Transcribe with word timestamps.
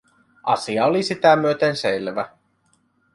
Asia 0.43 0.85
oli 0.85 1.03
sitä 1.03 1.35
myöten 1.35 1.75
selvä. 1.75 2.29